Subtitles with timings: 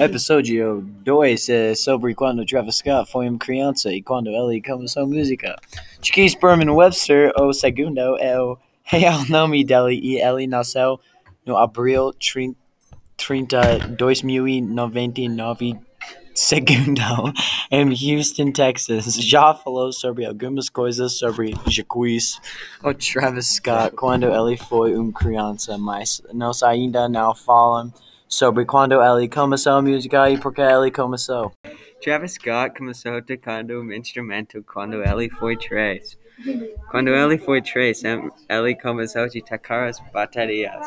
[0.00, 5.56] Episodio 2 é sobre quando Travis Scott foi uma criança e quando ele começou música.
[6.00, 11.00] Jacques Bermon Webster, o segundo, é o real nome dele e ele nasceu
[11.44, 12.12] no abril
[13.16, 15.76] 30, 2099,
[16.32, 17.02] segundo,
[17.68, 19.16] em Houston, Texas.
[19.16, 22.40] Já falou sobre algumas coisas sobre Jacques
[22.84, 29.02] ou Travis Scott quando ele foi uma criança, mas nós ainda não falamos sobre quando
[29.02, 31.52] ele começou a música e por que ele começou.
[32.02, 36.16] Travis Scott começou tocando um instrumento quando ele foi três.
[36.90, 40.86] Quando ele foi três, ele começou a tocar as baterias.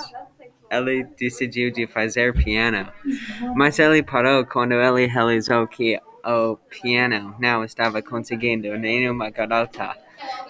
[0.71, 2.89] Ele decidiu de fazer piano,
[3.55, 9.97] mas ele parou quando ele realizou que o piano não estava conseguindo nenhuma garota.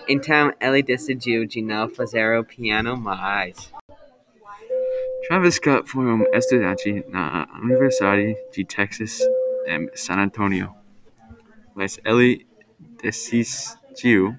[0.07, 3.71] Então ele decidiu de não fazer o piano mais.
[5.31, 9.17] Travis Scott foi um estudante na Universidade de Texas
[9.65, 10.75] em San Antonio,
[11.73, 12.45] mas ele
[13.01, 14.35] desistiu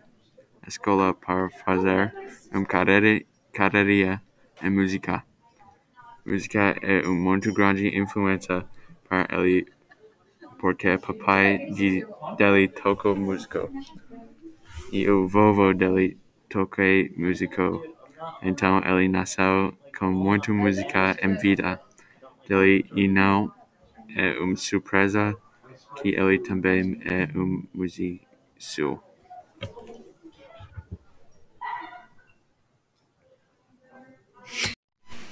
[0.68, 2.12] escola para fazer
[2.52, 3.24] uma carreira,
[4.62, 5.24] em música.
[6.26, 8.62] Música é uma muito grande influência
[9.08, 9.66] para ele
[10.58, 12.06] porque papai de,
[12.36, 13.66] dele tocou música
[14.92, 16.18] e o vovô dele
[16.50, 16.84] tocou
[17.16, 17.62] música,
[18.42, 21.80] então ele nasceu com muita música em vida
[22.48, 23.54] dele e não
[24.16, 25.32] é uma surpresa
[25.94, 28.26] que ele também é um músico.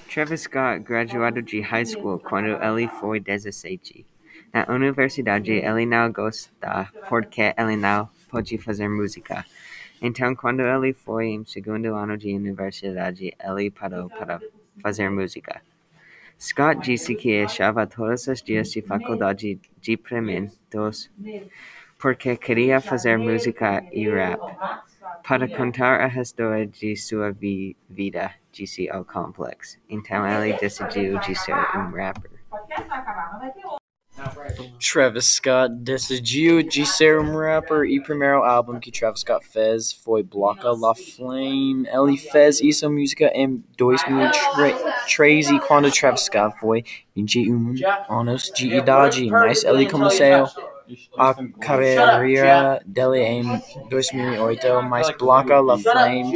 [0.09, 4.07] Travis Scott graduado de high school quando ele foi 17.
[4.55, 9.45] Na universidade, ele não gosta porque ele não pode fazer música.
[10.01, 14.41] Então, quando ele foi em segundo ano de universidade, ele parou para
[14.81, 15.63] fazer música.
[16.39, 21.11] Scott disse que achava todos os dias de faculdade deprimentos
[21.99, 24.41] porque queria fazer música e rap.
[25.23, 29.79] Para contar a história de sua vi vida, disse ao Complex.
[29.89, 32.40] Então ele decidiu de ser um rapper.
[34.79, 39.93] Travis Scott decidiu de ser um rapper e o primeiro álbum que Travis Scott fez
[39.93, 41.87] foi Bloca La Flame.
[41.87, 46.85] Ele fez essa música em 2013 quando Travis Scott foi
[47.15, 47.75] 21
[48.09, 50.47] anos de idade, mas ele começou
[51.17, 56.35] a carreira dele em 2008, mas Bloca La Flame